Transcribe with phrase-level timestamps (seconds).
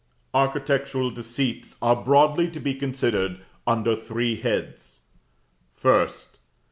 [0.33, 5.01] Architectural Deceits are broadly to be considered under three heads:
[5.79, 6.37] 1st.